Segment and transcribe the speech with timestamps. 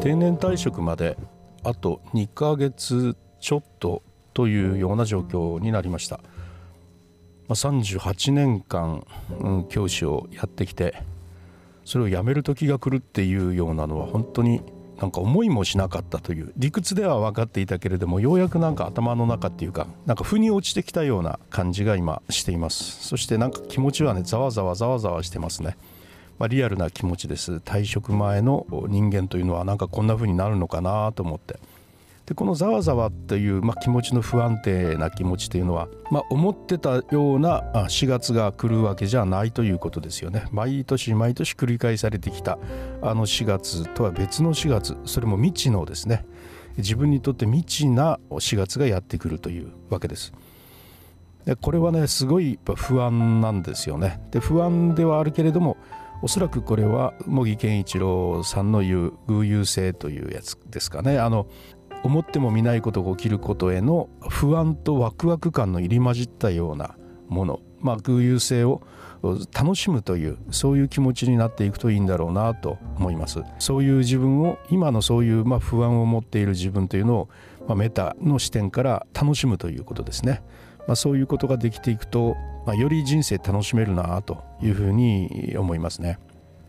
[0.00, 1.18] 定年退職まで
[1.62, 6.22] あと2ヶ月ちょっとというような状況になりました、ま
[7.50, 9.04] あ、38年間、
[9.40, 11.02] うん、教師をやってきて
[11.84, 14.62] それをやめる時が来るっていうようなのは本当に
[15.00, 23.06] なんか思いもしなかったという理屈では分かっていたけれどもようやくなんか頭の中っていうかなんか腑に落ちてきたような感じが今しています。
[23.06, 25.76] そしてなんか気持ちはねざわざわざわざわしてますね。
[26.40, 27.56] まあ、リアルな気持ちです。
[27.56, 31.60] 退職前の人間というのはなんかこんな風になるのかなと思って。
[32.24, 40.46] でこのざわざわという、まあ、気持ちの不安定な気持ちというのは、まあ、思ってたような4月が来るわけじゃないということですよね。
[40.50, 42.58] 毎年毎年繰り返されてきた
[43.02, 44.96] あの4月とは別の4月。
[45.04, 46.24] それも未知のですね。
[46.78, 50.32] 自分にとって未知な4月がやってくるというわけです。
[51.44, 54.22] でこれはねすごい不安なんですよね。
[54.30, 55.76] で不安ではあるけれども
[56.22, 61.18] おそらくこれは茂木健一郎さんの言う偶有性というやつですかね。
[61.18, 61.46] あの
[62.02, 66.96] 思ってもみないことが起きることへの不安とワクワク感の入り混じったような
[67.28, 67.60] もの。
[67.80, 68.82] まあ偶有性を
[69.22, 73.42] 楽しむというそういう気持ちになっていくといいんだろうなと思います。
[73.58, 77.28] そういう自分を今のそういうま不安を持っている自分というのを
[77.66, 80.42] まメタの視点から楽しむということですね、
[80.90, 86.18] まあ、そういうことができていくとまあ、より人生楽しめるなというふうに思いますね。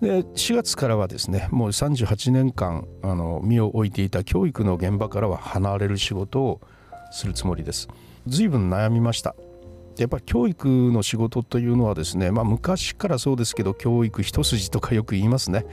[0.00, 6.60] で4月からはですねもう38年間あの身を置いていた教育の現場からは離れる仕事を
[7.10, 7.88] するつもりです。
[8.26, 9.34] 随分悩みました。
[9.96, 15.64] やっぱ教育の仕事というのはですね、まあ、昔からそうですけど教育一筋とかよく言いますね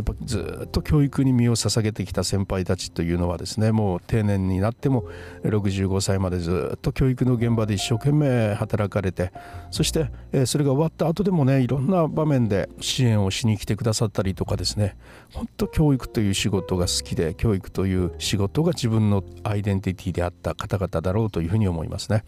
[0.00, 5.04] やっぱずっと教育に身を捧げてきた先輩たちというのはですねもう定年になっても
[5.44, 9.32] 65歳までずっと教育の現場で一生懸命働かれて
[9.70, 10.10] そして
[10.46, 14.96] それが終わった後でもねいろんな場面で支援をしに来てくださったりとかですね
[15.32, 22.24] 本当教育という仕事が好きで教育という仕事が自分のアイデンティティであった方々だろうというふうに思いますね。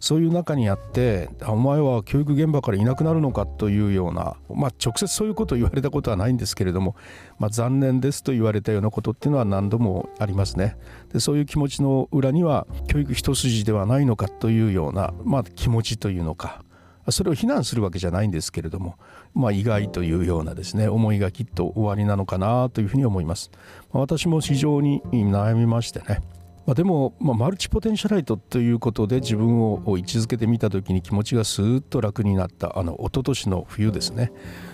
[0.00, 6.96] そういう中にあってお前は教育現場からいなくなるのかというような、まあ、直接そういうことを言われたことはないんですけれども、
[7.38, 10.76] まあ、残念ですと言われたようなことっていうのは何度もありますね
[11.12, 16.62] でそういう気持ちの裏には教育一筋ではないのかというような、まあ、気持ちというのか
[17.10, 18.96] それを非難するわけじゃないんですけれども、
[19.34, 23.50] まあ、意外というようなですね思いがきっと終わりなのかなというふうに思います。
[23.92, 26.20] ま私も非常に悩みましてね
[26.68, 34.32] まあ、でも、まあ、マルチポテンシャライトということで自分を位置づけてみた時に気持ちがスーッと楽になったあの一昨年の冬ですね。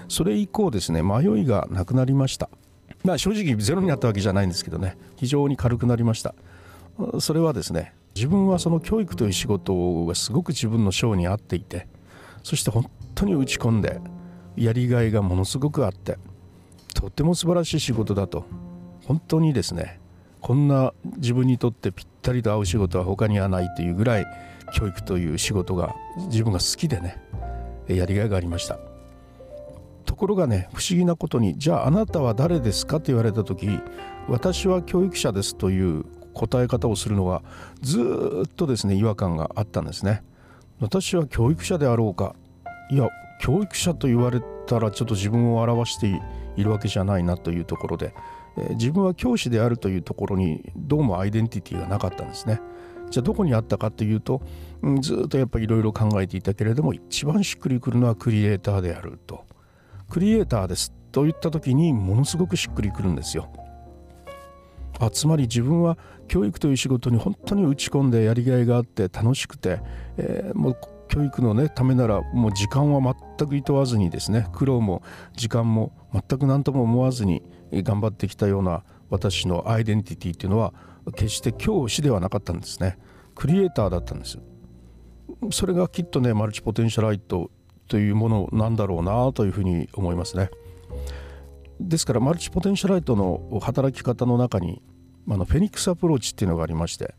[0.09, 2.51] それ以降ですね迷いがなくなりました、
[3.05, 4.97] まあ、正直ゼロになったわけじゃないんですけどね。
[5.15, 6.35] 非常に軽くなりました。
[7.21, 11.87] それはですね自分はその教育という仕事がすごく自分の性に合っていて
[12.43, 14.01] そして本当に打ち込んで
[14.57, 16.19] やりがいがものすごくあって
[16.93, 18.47] とっても素晴らしい仕事だと
[19.07, 20.01] 本当にですね
[20.45, 24.27] こんな自分にとってぴったりと合う仕事は他にはないというぐらい
[24.75, 25.97] 教育という仕事が
[26.29, 27.17] 自分が好きでね
[27.89, 28.79] やりがいがありました。
[30.05, 33.81] ところがね不思議なことにじゃああなたは誰ですかと言われた時
[34.29, 37.41] 私は教育者ですという答え方をするのが
[37.81, 40.23] ずっとですね違和感があったんですね。
[40.79, 42.37] 私は教育者であろうか。
[42.91, 43.09] いや
[43.41, 46.21] 教育者と言われたらちょっと自分を表して
[46.59, 48.13] いるわけじゃないなというところで
[48.71, 52.61] 自分は教師であるというところにどうもアイデンティティがなかったんですね。
[53.11, 54.43] じゃあどこにあったかというと、
[54.83, 59.45] うん、ずっとやっぱりいろいろ考えていたけれども一番しっくりくるのはクリエイターであると。
[60.11, 63.49] クリエイターですと言った時にものすごくしっくりくるんですよ。
[65.01, 65.99] あつまり自分は
[66.29, 69.81] 教育という仕事に本当に打ち込んでやりがいがあって楽しくて、
[70.17, 70.79] えー、もう
[71.09, 75.03] 教育の、ね、ためならもう時間は全くいとわずにですね苦労も
[75.37, 77.43] 時間も全く何とも思わずに
[77.73, 80.73] 頑張ってきたような私のアイデンティティっていうのは
[81.17, 82.99] 決して教師ではなかったんですね。
[83.35, 84.39] クリエイターだったんです。
[85.51, 87.51] それがきっとね multipotentialite
[87.89, 90.51] というものなんだろうなというふうに思いますね。
[91.81, 94.83] ですから multipotentialite の働き方の中に
[95.29, 97.15] あの phoenix approach っていうのがありまして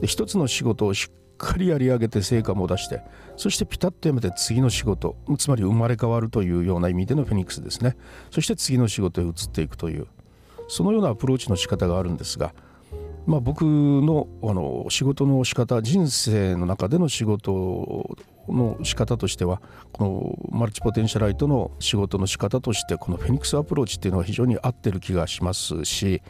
[0.00, 3.00] で一つの仕事をしっかりやり上げて成果も出して
[3.36, 7.96] そしてピタッとやめて次の仕事つまり生まれ変わるというような意味でのフェニックスですね。
[8.30, 10.06] そして次の仕事へ移っていくという
[10.68, 12.52] そのようなアプローチの仕方があるんですが、
[13.26, 18.16] まあ、僕のあの仕事の仕方人生の中での仕事
[18.48, 19.60] の仕方としては
[19.92, 26.22] この multipotentialite の仕事の仕方としてこの phoenix approach っていうのは非常に合ってる気がしますし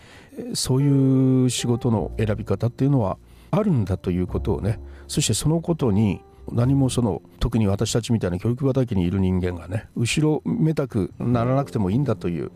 [0.55, 3.19] そういう仕事の選び方っていうのは
[3.51, 6.21] あるんだということをねそしてそのことに
[6.53, 12.51] 何もその特に私たちみたいな教育畑にいる人間がね後ろめたくならなくてもいいんだという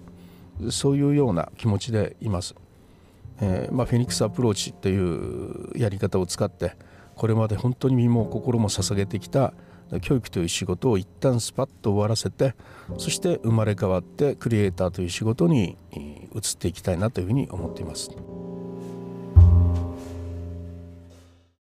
[0.71, 2.55] そういうような気持ちでいます。
[3.41, 6.77] えーまあ、フェニックスアプローチというやり方を使って
[7.17, 9.53] これまで本当に身も心も捧げてきた
[10.01, 12.55] 教育という仕事を一旦スパッと終わらせて
[12.99, 15.77] そして生まれ変わってクリエイターという仕事に
[16.35, 18.11] 移っていきたいなというふうに思っています。